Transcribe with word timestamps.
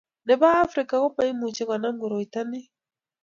Nebo 0.27 0.45
afrika 0.63 0.93
komoimuchi 1.01 1.63
konam 1.69 1.95
koroitani 2.01 2.59